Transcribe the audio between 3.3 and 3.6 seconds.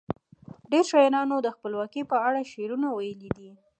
دي.